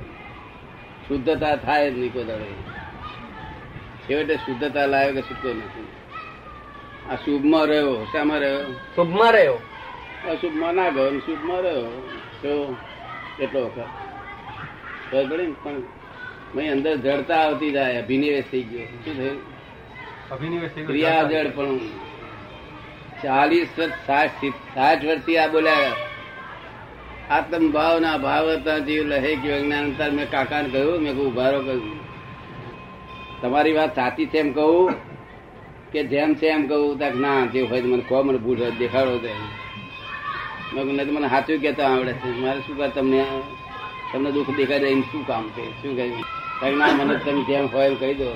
શુદ્ધતા 1.07 1.55
થાય 1.55 1.91
જ 1.91 1.97
નહીં 1.97 2.13
કોઈ 2.13 2.23
દાડે. 2.23 2.70
છેવટે 4.11 4.35
શુદ્ધતા 4.35 4.85
લાવ્યો 4.85 5.13
કે 5.13 5.21
શુદ્ધ 5.21 5.57
નથી. 5.57 5.87
આ 7.11 7.15
શુભમાં 7.15 7.65
રહ્યો 7.65 8.03
શામાં 8.03 8.39
રહ્યો? 8.39 8.71
શુભમાં 8.71 9.31
રહ્યો. 9.31 9.53
અશુભમાં 10.31 10.73
ના 10.73 10.89
ગયો 10.89 11.19
શુભમાં 11.19 11.61
રહ્યો. 11.61 12.09
તો 12.41 12.75
એટલો 13.39 13.65
વખત. 13.65 13.81
ખબર 15.11 15.25
પડી 15.25 15.47
ને? 15.47 15.55
પણ 15.63 15.81
મય 16.55 16.69
અંદર 16.69 16.95
જડતા 16.95 17.35
આવતી 17.35 17.71
જાય 17.71 18.01
અભિનિવેશ 18.01 18.43
થઈ 18.51 18.61
ગયો. 18.61 18.85
શું 18.85 19.17
થયું? 19.17 20.87
ક્રિયા 20.87 21.23
જડ 21.23 21.51
પણ. 21.55 21.77
ચાલીસ 23.23 23.67
વર્ષ 23.79 23.91
સાઠ 24.07 24.29
સાઠ 24.75 25.05
વર્ષથી 25.05 25.37
આ 25.37 25.47
બોલ્યા. 25.47 25.95
આત્મ 27.29 27.71
ભાવના 27.71 28.17
ભાવતા 28.17 28.77
જીવ 28.77 29.03
લહે 29.03 29.35
કે 29.35 29.61
જ્ઞાન 29.61 30.09
મેં 30.09 30.31
કાકાને 30.31 30.69
કહ્યું 30.69 31.01
મેં 31.01 31.13
કહું 31.15 31.27
ઉભારો 31.27 31.59
કહ્યું 31.59 32.10
તમારી 33.41 33.75
વાત 33.77 33.91
સાચી 33.99 34.29
છે 34.31 34.39
એમ 34.43 34.49
કહું 34.57 34.93
કે 35.91 36.01
જેમ 36.11 36.29
છે 36.39 36.47
એમ 36.55 36.63
કહું 36.69 36.99
તાક 36.99 37.15
ના 37.23 37.39
જે 37.53 37.59
હોય 37.69 37.81
તો 37.81 37.87
મને 37.87 38.03
કહો, 38.09 38.17
મને 38.23 38.39
ભૂલ 38.43 38.57
હોય 38.61 38.71
દેખાડો 38.81 39.15
દે 39.23 39.31
મેં 40.73 40.83
કહ્યું 40.83 40.95
નહીં 40.97 41.07
તો 41.07 41.13
મને 41.17 41.29
સાચું 41.33 41.57
કહેતા 41.63 41.89
આવડે 41.93 42.13
છે. 42.21 42.29
મારે 42.43 42.59
શું 42.65 42.75
કહે 42.79 42.87
તમને 42.97 43.23
તમને 44.11 44.29
દુઃખ 44.35 44.51
દેખાય 44.59 44.79
જાય 44.83 45.03
શું 45.11 45.23
કામ 45.29 45.43
છે? 45.55 45.63
શું 45.81 45.91
કહ્યું 45.97 46.77
ના, 46.81 46.93
મને 46.99 47.15
તમે 47.25 47.41
જેમ 47.49 47.65
હોય 47.73 47.87
એમ 47.89 47.95
કહી 48.01 48.15
દો. 48.21 48.29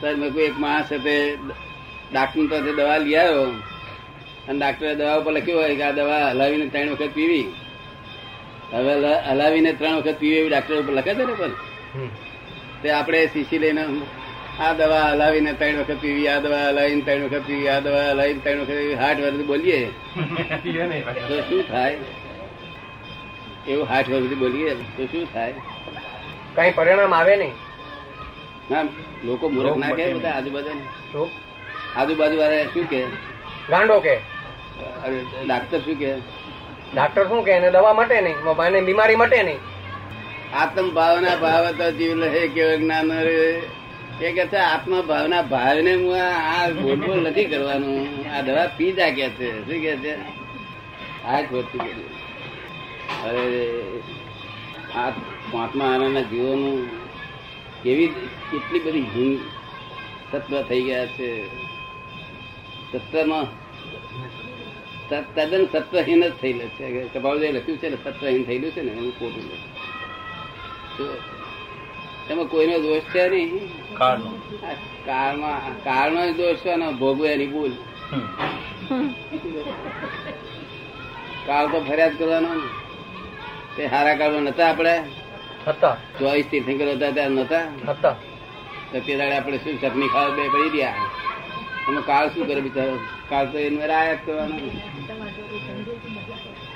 સર 0.00 0.14
મેં 0.20 0.28
કોઈ 0.34 0.46
એક 0.50 0.56
માણસ 0.64 0.86
સાથે 0.90 1.16
ડાક્ટર 2.12 2.46
પાસે 2.50 2.70
દવા 2.78 2.98
લઈ 3.04 3.16
આવ્યો. 3.22 3.44
અને 4.48 4.58
ડાક્ટરે 4.60 4.94
દવા 5.00 5.18
ઉપર 5.20 5.32
લખ્યું 5.36 5.60
હોય 5.62 5.74
કે 5.80 5.84
આ 5.88 5.96
દવા 5.98 6.22
હલાવીને 6.32 6.66
ત્રણ 6.72 6.92
વખત 6.94 7.12
પીવી. 7.16 7.46
હવે 8.72 8.92
હલાવીને 9.30 9.70
ત્રણ 9.78 9.96
વખત 10.00 10.18
પીવી 10.20 10.38
એવી 10.40 10.52
ડાક્ટર 10.52 10.80
ઉપર 10.82 10.94
લખે 10.98 11.12
છે 11.18 11.24
ને 11.28 11.34
પણ. 11.40 11.54
તે 12.82 12.88
આપણે 12.90 13.20
શીશી 13.32 13.60
લઈને 13.62 13.82
આ 14.60 14.72
દવા 14.74 15.04
હલાવીને 15.08 15.52
ત્રણ 15.54 15.80
વખત 15.80 16.00
પીવી 16.02 16.28
આ 16.28 16.40
દવા 16.40 16.62
હલાવીને 16.66 17.02
ત્રણ 17.02 17.24
વખત 17.26 17.46
પીવી 17.46 17.68
આ 17.68 17.80
દવા 17.80 18.04
હલાવીને 18.06 18.40
ત્રણ 18.44 18.62
વખત 18.62 18.98
હાથ 19.02 19.20
વર્ષ 19.20 19.46
બોલીએ? 19.46 19.80
તો 21.28 21.36
શું 21.48 21.62
થાય? 21.64 21.98
એવું 23.66 23.86
હાથ 23.88 24.08
વર્ષ 24.08 24.34
બોલીએ 24.42 24.72
તો 24.96 25.02
શું 25.12 25.26
થાય? 25.34 25.54
કઈ 26.56 26.70
પરિણામ 26.78 27.12
આવે 27.12 27.34
નહીં? 27.36 27.54
ના 28.70 28.84
લોકો 29.24 29.44
મૂર્ખ 29.50 29.78
ના 29.84 29.94
કે 29.94 30.04
બધા 30.14 30.34
આજુબાજુ 30.36 30.72
આજુબાજુ 31.96 32.36
વાળા 32.42 32.68
શું 32.74 32.86
કે 32.92 33.00
ગાંડો 33.70 33.96
કે 34.06 34.14
ડાક્ટર 35.46 35.80
શું 35.84 35.96
કે 36.02 36.10
ડાક્ટર 36.92 37.24
શું 37.30 37.44
કે 37.46 37.52
એને 37.58 37.68
દવા 37.76 37.94
મટે 37.94 38.16
નહીં 38.20 38.86
બીમારી 38.86 39.16
મટે 39.16 39.42
નહીં. 39.42 39.60
આત્મ 40.54 40.90
ભાવના 40.90 41.36
ભાવ 41.36 41.72
તો 41.72 41.92
જીવ 41.92 42.14
લહે 42.14 42.48
કે 42.48 42.76
જ્ઞાન 42.76 43.12
રે? 43.12 43.62
એ 44.22 44.32
કે 44.32 44.46
છે 44.46 44.56
આત્મ 44.56 45.02
ભાવના 45.02 45.42
ભાવને 45.42 45.94
હું 45.94 46.16
આ 46.22 46.70
બોલબોલ 46.70 47.20
નથી 47.20 47.44
કરવાનું. 47.44 48.24
આ 48.36 48.40
દવા 48.40 48.66
પી 48.66 48.92
જા 48.92 49.10
કે 49.10 49.28
છે. 49.28 49.58
શું 49.58 49.82
કે 49.82 49.96
છે? 49.96 50.16
આ 51.24 51.40
જ 51.40 51.52
વસ્તુ 51.52 51.78
અરે 53.28 53.82
આ 54.94 55.10
પાંચમા 55.52 55.84
આનાના 55.84 56.20
જીવોનું 56.20 56.88
કેવી 57.82 58.06
કેટલી 58.50 58.78
બધી 58.78 59.00
હિંગ 59.00 59.40
તત્વ 60.32 60.62
થઈ 60.62 60.82
ગયા 60.82 61.06
છે. 61.06 61.46
તત્વમાં 62.92 63.46
તદ્દન 65.08 65.66
સત્વહીન 65.72 66.28
જ 66.28 66.32
થયેલું 66.40 66.68
છે. 66.68 67.18
કપાળું 67.18 67.42
લખ્યું 67.42 67.78
છે 67.78 67.88
ને 67.88 67.96
સત્વહીન 68.04 68.44
થયેલું 68.44 68.70
છે 68.70 68.82
ને 68.82 68.90
એનું 68.90 69.18
ખોટું 69.18 69.50
તો 69.50 69.79
એમાં 72.30 72.48
કોઈનો 72.52 72.76
દોષ 72.84 73.06
છે 73.12 73.22
નહીં? 73.28 73.50
આ 74.00 74.16
કાળમાં 75.06 75.60
કાળનો 75.84 76.20
જ 76.26 76.30
દોષ 76.40 76.60
છે 76.64 76.76
ને 76.76 76.86
ભોગવે 77.00 77.28
એની 77.34 77.46
ભૂલ. 77.46 77.72
કાળ 81.46 81.66
તો 81.72 81.78
ફરિયાદ 81.88 82.14
કરવાનો. 82.18 82.52
તે 83.76 83.82
હારા 83.86 84.16
કાળમાં 84.20 84.42
નતા 84.42 84.68
આપણે? 84.68 84.94
હતા 85.66 85.96
ચોવીસ 86.18 86.46
તીર્થંકર 86.50 86.88
હતા 86.96 87.12
ત્યારે 87.16 87.34
નતા. 87.34 87.64
હતા 87.88 88.14
તો 88.92 89.00
તે 89.06 89.12
દાડે 89.18 89.34
આપણે 89.38 89.58
શું 89.64 89.80
ચટણી 89.80 90.12
ખાવા 90.14 90.36
બે 90.36 90.42
પડી 90.54 90.70
ગયા? 90.76 91.08
એમાં 91.88 92.04
કાળ 92.10 92.26
શું 92.28 92.44
કરે 92.48 92.60
બિચારો? 92.60 92.94
કાળ 93.30 93.46
તો 93.52 93.58
એનું 93.66 93.84
રાયત 93.92 94.20
કરવાનો. 94.26 94.56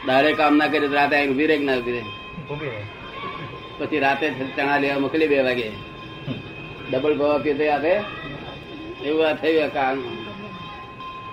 દાડે 0.06 0.30
કામ 0.40 0.52
ના 0.56 0.68
કરે 0.72 0.86
રાતે 0.98 1.16
ઊભી 1.30 1.48
રહે 1.50 1.56
ના 1.58 1.78
ઊભી 1.78 1.96
રહે? 1.96 2.02
ઊભી 2.50 2.72
રહે. 2.74 2.82
પછી 3.78 3.98
રાતે 3.98 4.30
ચણા 4.56 4.78
લેવા 4.78 4.98
મોકલી 4.98 5.26
બે 5.26 5.42
વાગે. 5.42 5.70
ડબલ 6.90 7.18
ભાવ 7.18 7.34
આપીએ 7.34 7.54
તો 7.54 7.72
આપે. 7.72 7.92
એવું 9.04 9.28
આ 9.28 9.32
થયું 9.32 9.72
કાળ 9.72 9.98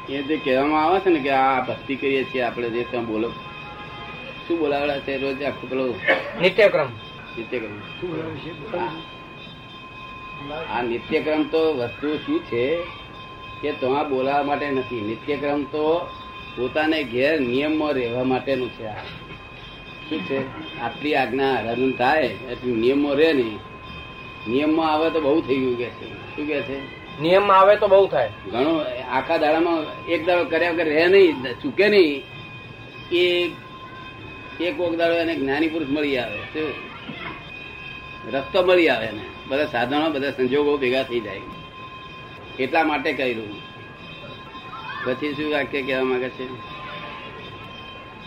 એ 0.10 0.22
જે 0.22 0.38
કહેવામાં 0.38 0.86
આવે 0.86 1.00
છે 1.00 1.10
ને 1.10 1.20
કે 1.20 1.30
આ 1.30 1.62
ભક્તિ 1.62 1.96
કરીએ 1.96 2.24
છીએ 2.24 2.42
આપણે 2.42 2.70
જે 2.70 2.84
ત્યાં 2.84 3.06
બોલો. 3.06 3.32
શું 4.48 4.60
બોલાવડા 4.60 5.00
છે 5.00 5.18
રોજ 5.18 5.44
આખું 5.44 5.70
પેલો? 5.70 5.96
નિત્યક્રમ. 6.42 6.88
નિત્યક્રમ. 7.38 7.76
આ 10.70 10.82
નિત્યક્રમ 10.82 11.44
તો 11.44 11.74
વસ્તુ 11.74 12.18
શું 12.18 12.40
છે 12.40 12.78
કે 13.62 13.72
તમારે 13.72 14.10
બોલાવવા 14.10 14.44
માટે 14.44 14.72
નથી. 14.72 15.02
નિત્યક્રમ 15.02 15.64
તો 15.64 16.10
પોતાને 16.58 17.04
ઘેર 17.04 17.40
નિયમમાં 17.40 17.94
રહેવા 17.94 18.24
માટેનું 18.24 18.70
છે 18.70 18.86
આ. 18.86 18.96
શું 20.12 20.22
છે? 20.22 20.40
આટલી 20.80 21.16
આજ્ઞા 21.16 21.54
હરાધન 21.54 21.92
થાય 21.92 22.24
એટલું 22.24 22.78
નિયમો 22.78 23.14
રહે 23.14 23.34
નહીં. 23.34 23.60
નિયમમાં 24.48 24.94
આવે 24.94 25.10
તો 25.10 25.22
બહુ 25.22 25.42
થઈ 25.42 25.56
ગયું 25.56 25.78
કે 25.78 25.90
છે. 25.90 26.36
શું 26.36 26.48
કે 26.48 26.62
છે? 26.62 26.78
નિયમમાં 27.22 27.60
આવે 27.60 27.76
તો 27.76 27.88
બહુ 27.88 28.08
થાય. 28.08 28.32
ઘણું 28.52 28.82
આખા 29.12 29.38
દાડામાં 29.38 30.06
એક 30.06 30.26
દાડો 30.26 30.44
કર્યા 30.44 30.72
વગર 30.72 30.86
રહે 30.86 31.08
નહીં 31.08 31.44
ચૂકે 31.62 31.90
નહીં. 31.90 32.24
એ 33.12 33.52
એક 34.60 34.78
કોક 34.78 34.96
દાડો 34.96 35.14
એને 35.14 35.36
જ્ઞાની 35.36 35.68
પુરુષ 35.68 35.88
મળી 35.90 36.18
આવે 36.18 36.40
રસ્તો 38.32 38.66
મળી 38.66 38.90
આવે 38.90 39.06
એને. 39.06 39.26
બધા 39.48 39.66
સાધનો 39.66 40.10
બધા 40.10 40.32
સંજોગો 40.32 40.78
ભેગા 40.78 41.04
થઈ 41.04 41.20
જાય. 41.20 41.42
એટલા 42.60 42.84
માટે 42.84 43.14
કર્યું. 43.14 43.56
પછી 45.06 45.34
શું 45.34 45.52
વાક્ય 45.52 45.82
કહેવા 45.82 46.04
માંગે 46.04 46.30
છે? 46.30 46.71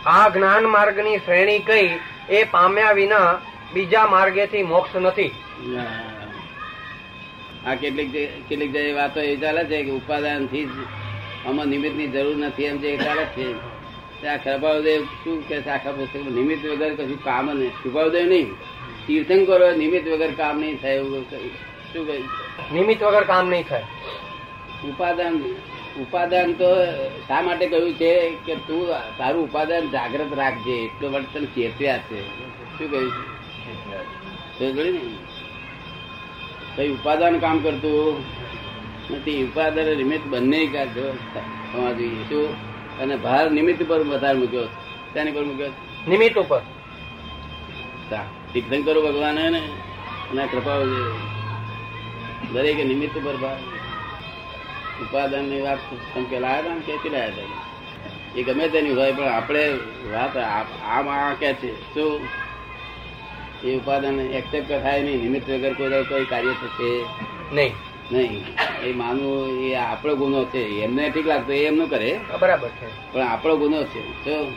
આ 0.07 0.29
જ્ઞાન 0.29 0.65
માર્ગની 0.65 1.19
શ્રેણી 1.19 1.59
કઈ 1.59 1.99
એ 2.31 2.45
પામ્યા 2.45 2.93
વિના 2.93 3.41
બીજા 3.75 4.07
માર્ગેથી 4.07 4.63
મોક્ષ 4.63 4.97
નથી. 4.97 5.31
આ 7.67 7.75
કેટલીક 7.75 8.13
કેટલીક 8.49 8.73
જે 8.73 8.93
વાતો 8.93 9.21
એ 9.21 9.37
ચાલે 9.37 9.65
છે 9.65 9.83
કે 9.83 9.91
ઉપાદાનથી 9.91 10.69
આમાં 11.47 11.67
નિમિત્તની 11.67 12.09
જરૂર 12.09 12.37
નથી 12.37 12.65
એમ 12.65 12.77
જે 12.77 12.97
ચાલે 12.97 13.25
છે. 13.25 13.47
આ 14.27 14.37
કૃપાળદેવ 14.37 15.05
શું 15.05 15.49
કે 15.49 15.61
છે? 15.61 15.71
આખા 15.71 15.93
પુસ્તક 15.93 16.17
નિમિત્ત 16.17 16.67
વગર 16.67 16.95
કશું 16.95 17.25
કામ 17.25 17.47
નહીં. 17.47 17.71
શુભાવદેવ 17.71 18.27
નહીં. 18.27 18.53
તીર્થંકરો 19.07 19.73
નિમિત્ત 19.73 20.09
વગર 20.09 20.31
કામ 20.31 20.61
નહીં 20.61 20.81
થાય 20.81 20.95
એવું. 20.95 21.31
શું 21.93 22.07
કહ્યું 22.07 22.25
નિમિત્ત 22.73 23.03
વગર 23.03 23.25
કામ 23.25 23.49
નહીં 23.49 23.69
થાય. 23.69 23.83
ઉપાદાન 24.85 25.35
ઉપાદાન 26.01 26.53
તો 26.53 26.85
શા 27.29 27.43
માટે 27.43 27.67
કહ્યું 27.67 27.95
છે 27.95 28.31
કે 28.47 28.55
તું 28.55 28.89
તારું 29.19 29.51
ઉપાદાન 29.51 29.91
જાગ્રત 29.91 30.33
રાખજે? 30.33 30.73
એટલો 30.73 31.11
માટે 31.11 31.39
તને 31.39 31.47
ચેતવ્યા 31.47 31.99
છે. 31.99 32.29
શું 32.79 32.91
કહ્યું 32.91 33.13
છે? 34.61 35.01
કઈ 36.77 36.93
ઉપાદાન 36.93 37.39
કામ 37.39 37.59
કરતું? 37.59 38.25
નથી 39.11 39.45
ઉપાદાન 39.45 39.85
નિમિત્ત 39.85 40.27
બંને 40.27 40.67
કાઢો 40.67 41.17
થવા 41.35 41.93
જોઈએ 41.93 42.23
શું 42.23 42.49
અને 42.99 43.17
ભાર 43.17 43.51
નિમિત્ત 43.51 43.89
પર 43.89 44.01
વધારે 44.03 44.39
મૂક્યો. 44.39 44.65
તેની 45.15 45.33
પર 45.33 45.45
મૂક્યો? 45.45 45.69
નિમિત્ત 46.09 46.39
ઉપર. 46.39 46.61
તા. 48.11 48.25
તીર્થંકરો 48.53 49.03
ભગવાન 49.03 49.35
ને? 49.35 50.47
કૃપા 50.47 50.73
દરેક 52.53 52.87
નિમિત્ત 52.87 53.25
પર 53.25 53.37
ભાર. 53.37 53.59
ઉપાદાનની 55.03 55.61
વાત 55.61 55.79
તમે 56.15 56.25
પેલા 56.31 56.49
આવ્યા 56.49 56.61
હતા 56.61 56.75
ને 56.75 56.81
ક્યાંથી 56.87 57.09
લાયા 57.09 57.27
હતા 57.27 57.75
એ 58.37 58.43
ગમે 58.43 58.69
તેની 58.69 58.93
હોય 58.93 59.13
પણ 59.13 59.25
આપણે 59.25 59.73
વાત 60.13 60.37
આમ 60.83 61.09
આ 61.09 61.35
કે 61.35 61.55
છે 61.55 61.95
શું? 61.95 62.21
એ 63.65 63.77
ઉપાદાન 63.77 64.21
એક્સેપ્ટ 64.21 64.83
થાય 64.83 65.03
નહીં 65.03 65.23
નિમિત્ત 65.23 65.51
વગર 65.51 65.73
કોઈ 65.73 66.05
કોઈ 66.05 66.25
કાર્ય 66.25 66.49
થશે 66.49 67.05
નહીં. 67.53 67.73
નહીં. 68.13 68.45
એ 68.83 68.93
માનવું 68.93 69.65
એ 69.65 69.75
આપણો 69.75 70.17
ગુનો 70.17 70.45
છે 70.45 70.59
એમને 70.59 71.11
ઠીક 71.11 71.27
લાગતો 71.27 71.53
એ 71.53 71.67
એમનું 71.67 71.91
કરે. 71.91 72.21
બરાબર 72.41 72.69
છે. 72.69 73.13
પણ 73.13 73.21
આપણો 73.21 73.57
ગુનો 73.57 73.85
છે 73.85 74.25
શું? 74.25 74.53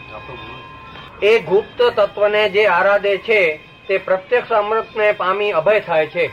એ 1.22 1.40
ગુપ્ત 1.40 1.82
તત્વને 1.82 2.50
જે 2.50 2.66
આરાધે 2.66 3.18
છે 3.18 3.60
તે 3.88 3.98
પ્રત્યક્ષ 3.98 4.52
અમૃતને 4.52 5.12
પામી 5.12 5.52
અભય 5.52 5.80
થાય 5.80 6.08
છે. 6.08 6.26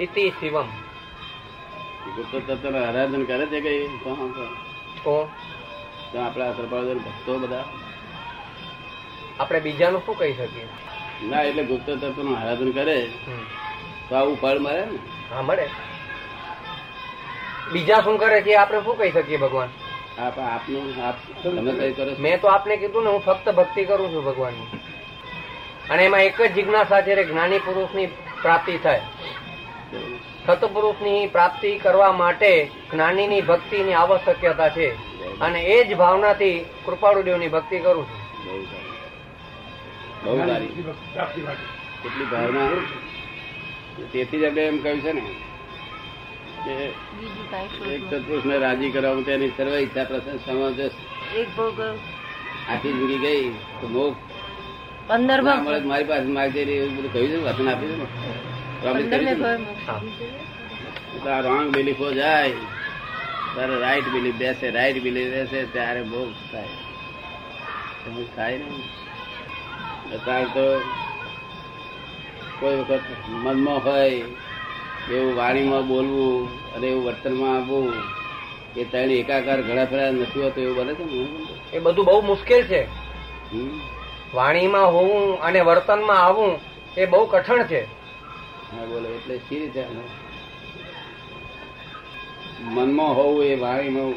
ઇતિ 0.00 0.30
શિવમ. 0.30 0.64
ગુપ્ત 2.16 2.50
તત્વનું 2.50 2.88
આરાધન 2.88 3.24
કરે 3.24 3.46
છે 3.46 3.60
કઈ 3.60 3.86
આપણા 6.18 6.52
કૃપાળુ 6.52 6.94
ભક્તો 6.94 7.38
બધા. 7.38 7.64
આપણે 9.40 9.60
બીજાનું 9.60 10.02
શું 10.06 10.18
કહી 10.18 10.32
શકીએ? 10.32 10.68
ના 11.22 11.42
એટલે 11.42 11.64
ગુપ્ત 11.64 11.90
તત્વનું 11.90 12.38
આરાધન 12.38 12.70
કરે. 12.70 13.10
તો 14.08 14.16
આવું 14.16 14.40
ફળ 14.40 14.58
મળે 14.58 14.84
ને? 14.84 14.98
હા 15.34 15.42
મળે. 15.42 15.68
બીજા 17.72 18.00
શું 18.00 18.18
કરે 18.18 18.42
છે 18.42 18.54
આપણે 18.54 18.80
શું 18.80 18.98
કહી 18.98 19.10
શકીએ 19.10 19.36
ભગવાન? 19.36 19.68
આપ 20.18 20.38
આપનું 20.38 21.08
આપ 21.08 21.14
તમે 21.44 21.72
કઈ 21.72 21.92
કરો 21.92 22.16
મેં 22.18 22.40
તો 22.40 22.48
આપને 22.48 22.76
કીધું 22.76 23.04
ને 23.04 23.10
હું 23.10 23.20
ફક્ત 23.20 23.48
ભક્તિ 23.48 23.84
કરું 23.84 24.12
છું 24.12 24.24
ભગવાનની. 24.24 24.80
અને 25.90 26.04
એમાં 26.04 26.20
એક 26.20 26.42
જ 26.42 26.52
જિજ્ઞાસા 26.52 27.00
છે 27.00 27.24
જ્ઞાની 27.24 27.58
પુરુષની 27.58 28.06
પ્રાપ્તિ 28.42 28.78
થાય. 28.78 29.02
સતપુરુષની 30.48 31.26
પ્રાપ્તિ 31.26 31.70
કરવા 31.78 32.12
માટે 32.12 32.52
જ્ઞાનીની 32.92 33.40
ભક્તિની 33.40 33.92
આવશ્યકતા 33.92 34.68
છે. 34.68 34.88
અને 35.40 35.60
એ 35.62 35.84
જ 35.84 35.96
ભાવનાથી 35.96 36.64
કૃપાળુદેવની 36.84 37.48
ભક્તિ 37.48 37.78
કરું 37.78 38.06
છું. 38.06 38.20
બહુ 40.24 40.38
સારી. 40.46 40.66
કેટલી 42.02 42.24
ભાવના. 42.24 42.70
તેથી 44.12 44.40
જ 44.40 44.44
આપણે 44.44 44.62
એમ 44.62 44.78
કહ્યું 44.78 45.00
છે 45.00 45.12
ને 45.12 45.24
કે 46.64 46.74
એક. 47.94 48.02
સત્પુરુષને 48.10 48.56
રાજી 48.58 48.90
કરવા 48.90 49.22
તેની 49.26 49.52
સર્વ 49.56 49.74
ઈચ્છા 49.74 50.04
પ્રસંગ 50.04 50.40
સમજ 50.46 50.80
એક 51.36 51.48
ભોગ. 51.56 51.78
આખી 52.70 52.92
જિંદગી 52.92 53.18
ગઈ 53.18 53.50
તો 53.80 53.86
મોક્ષ. 53.88 54.20
પંદર 55.08 55.40
મારી 55.42 56.04
પાસે 56.04 56.28
માગજે 56.36 56.60
એવું 56.62 56.96
બધું 56.96 57.12
કહ્યું 57.12 57.28
છે 57.28 57.36
વચન 57.36 57.68
આપ્યું 57.68 57.92
છે 57.92 57.98
ને? 57.98 58.06
Promise 58.82 59.02
પંદર 59.02 59.18
કર્યું 59.18 59.36
છે 59.36 59.56
ને? 59.56 59.66
હા. 59.86 60.00
તો 61.24 61.28
આ 61.30 61.40
રોંગ 61.40 61.70
બિલીફો 61.74 62.12
જાય 62.12 62.52
તારે 63.54 63.78
રાઈટ 63.78 64.08
બિલીફ 64.08 64.34
બેસે 64.34 64.70
રાઈટ 64.70 65.02
બિલીફ 65.02 65.30
બેસે 65.30 65.64
ત્યારે 65.64 66.02
બહુ 66.02 66.32
થાય. 66.52 66.68
થાય 68.36 68.58
ને. 68.58 68.64
અત્યારે 70.14 70.44
તો 70.44 70.80
કોઈ 72.60 72.76
વખત 72.76 73.00
મનમાં 73.28 73.84
હોય 73.84 74.10
એવું 75.10 75.36
વાણીમાં 75.36 75.88
બોલવું 75.88 76.48
અને 76.72 76.86
એવું 76.86 77.04
વર્તનમાં 77.04 77.56
આવવું 77.56 77.92
એ 78.76 78.84
ત્રણ 78.84 79.10
એકાકાર 79.10 79.62
ઘણા 79.62 79.84
ફેરા 79.84 80.10
નથી 80.10 80.42
હોતું 80.42 80.64
એવું 80.64 80.76
બને 80.76 80.94
છે 80.94 81.04
ને? 81.04 81.28
એ 81.72 81.78
બધું 81.78 82.04
બહુ 82.04 82.20
મુશ્કેલ 82.20 82.62
છે. 82.62 82.86
વાણીમાં 84.34 84.92
હોવું 84.92 85.40
અને 85.40 85.60
વર્તનમાં 85.60 86.24
આવવું 86.24 86.60
એ 86.96 87.06
બહુ 87.06 87.26
કઠણ 87.26 87.62
છે. 87.62 87.97
હા 88.72 88.84
બોલો 88.84 89.08
એટલે 89.08 89.38
શી 89.38 89.58
રીતે 89.58 89.82
મનમાં 92.60 93.16
હોવું 93.16 93.44
એ 93.44 93.54
વાણીમાં 93.54 94.12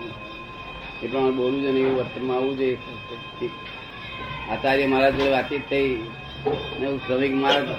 એ 1.03 1.07
પ્રમાણે 1.07 1.31
બોલવું 1.31 1.61
જોઈએ 1.61 1.79
એવું 1.79 1.97
વર્તનમાં 1.97 2.37
આવવું 2.37 2.57
જોઈએ. 2.57 2.77
આચાર્ય 4.49 4.85
મારા 4.85 5.09
જોડે 5.09 5.29
વાતચીત 5.29 5.69
થઈ 5.69 5.89
ને 6.79 6.85
એવું 6.85 6.99
શ્રમિક 7.07 7.33
માર્ગ. 7.33 7.69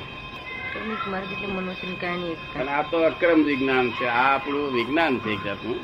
શ્રમિક 0.73 1.03
માર્ગ 1.09 1.33
એટલે 1.33 1.47
મનોચન 1.47 2.61
અને 2.61 2.71
આ 2.71 2.83
તો 2.83 2.99
અક્રમ 2.99 3.43
વિજ્ઞાન 3.43 3.91
છે. 3.91 4.07
આ 4.07 4.35
આપણું 4.35 4.73
વિજ્ઞાન 4.75 5.19
છે 5.19 5.31
એક 5.31 5.45
જાતનું. 5.45 5.79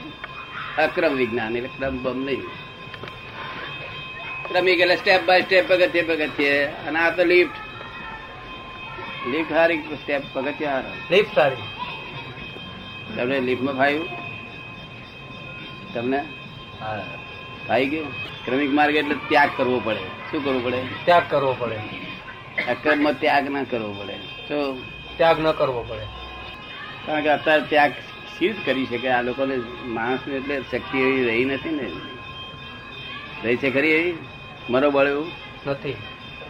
અક્રમ 0.79 1.15
વિજ્ઞાન 1.15 1.57
એટલે 1.57 1.71
ક્રમ 1.79 2.03
બમ 2.03 2.25
નહીં. 2.25 2.43
ક્રમિક 4.49 4.81
એટલે 4.81 4.97
સ્ટેપ 4.97 5.25
બાય 5.25 5.43
સ્ટેપ 5.43 5.69
પગથિયે 5.69 6.05
પગથિયે. 6.05 6.65
અને 6.87 6.99
આ 6.99 7.11
તો 7.11 7.25
લિફ્ટ 7.25 7.68
લિફ્ટ 9.31 9.53
હારી 9.53 9.79
સ્ટેપ 9.79 10.23
પગથિયા 10.33 10.83
લિફ્ટ 11.11 11.35
સારી 11.35 11.57
તમને 13.17 13.41
લિફ્ટમાં 13.41 13.75
ફાયું? 13.75 14.09
તમને? 15.95 16.25
ફાઈ 17.69 17.87
ગયું? 17.87 18.13
ક્રમિક 18.45 18.71
માર્ગ 18.71 18.97
એટલે 18.97 19.15
ત્યાગ 19.29 19.51
કરવો 19.57 19.81
પડે. 19.85 20.05
શું 20.31 20.45
કરવું 20.45 20.65
પડે? 20.65 20.83
ત્યાગ 21.05 21.23
કરવો 21.31 21.57
પડે. 21.59 21.79
અક્રમમાં 22.69 23.21
ત્યાગ 23.21 23.51
ના 23.51 23.65
કરવો 23.65 23.93
પડે. 23.93 24.15
શું 24.49 24.83
ત્યાગ 25.17 25.41
ન 25.41 25.53
કરવો 25.53 25.83
પડે. 25.89 26.07
કારણ 27.07 27.23
કે 27.23 27.29
અત્યારે 27.29 27.63
ત્યાગ 27.63 27.93
શી 28.39 28.49
કરી 28.65 28.87
શકે? 28.87 29.09
આ 29.09 29.23
લોકોને 29.23 29.57
માણસને 29.85 30.35
એટલે 30.35 30.61
શક્તિ 30.71 30.99
એવી 30.99 31.25
રહી 31.25 31.45
નથી 31.45 31.71
ને. 31.71 31.91
રહી 33.45 33.57
છે 33.57 33.71
ખરી 33.71 33.91
એવી? 33.91 34.19
મનોબળ 34.71 35.07
એવું? 35.07 35.33
નથી. 35.67 35.97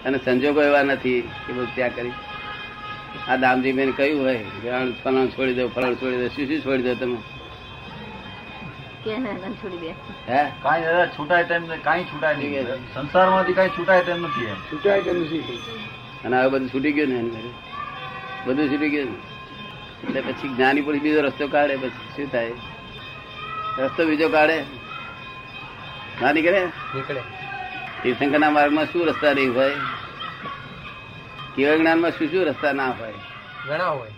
અને 0.04 0.18
સંજોગો 0.24 0.62
એવા 0.62 0.82
નથી 0.82 1.20
કે 1.46 1.52
બધું 1.52 1.74
ત્યાગ 1.74 1.96
કરી. 1.96 2.12
આ 3.28 3.36
દામજી 3.36 3.72
બેન 3.72 3.92
કહ્યું 3.92 4.22
હોય 4.22 4.44
કે 4.62 4.70
આ 4.70 4.84
છોડી 5.26 5.54
દો 5.54 5.68
ફલણ 5.68 5.94
છોડી 5.94 6.16
દો 6.16 6.28
શું 6.28 6.46
શું 6.46 6.60
છોડી 6.60 6.82
દો 6.82 6.94
તમે? 6.94 7.16
કે 9.04 9.18
ના 9.18 9.50
છોડી 9.50 9.76
દે? 9.76 9.90
હે? 10.32 10.50
કાંઈ 10.62 10.82
દાદા 10.82 11.06
છૂટાય 11.06 11.44
કાંઈ 11.84 12.04
છૂટાય 12.04 12.36
નહીં. 12.36 12.66
સંસારમાંથી 12.94 13.52
કાંઈ 13.52 13.68
છૂટાય 13.68 14.04
તેમ 14.04 14.22
નથી 14.22 14.44
એમ. 14.44 14.54
અને 16.24 16.40
હવે 16.40 16.48
બધું 16.48 16.68
છૂટી 16.68 16.92
ગયું 16.92 17.08
ને 17.08 17.18
એની 17.18 17.30
બધું 18.46 18.70
છૂટી 18.70 18.88
ગયું 18.88 19.16
એટલે 20.08 20.20
પછી 20.20 20.48
જ્ઞાની 20.48 20.80
પુરુષ 20.80 21.00
બીજો 21.00 21.20
રસ્તો 21.20 21.48
કાઢે 21.48 21.76
પછી 21.76 21.88
શું 21.88 22.32
થાય? 22.32 22.52
રસ્તો 23.78 24.04
બીજો 24.04 24.28
કાઢે. 24.28 24.64
ના 26.22 26.32
નીકળે? 26.32 26.66
નીકળે. 26.66 28.48
માર્ગમાં 28.48 28.84
શું 28.84 29.06
રસ્તા 29.06 29.32
નહીં 29.32 29.54
હોય? 29.54 29.74
કેવળ 31.54 31.78
જ્ઞાનમાં 31.78 32.10
શું 32.10 32.30
શું 32.30 32.46
રસ્તા 32.46 32.72
ના 32.72 32.90
હોય 32.90 33.20
ઘણા 33.68 33.90
હોય. 33.90 34.17